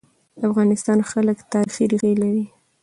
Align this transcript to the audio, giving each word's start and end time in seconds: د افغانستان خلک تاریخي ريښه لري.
د 0.39 0.41
افغانستان 0.51 0.99
خلک 1.11 1.37
تاریخي 1.53 1.85
ريښه 1.91 2.11
لري. 2.23 2.45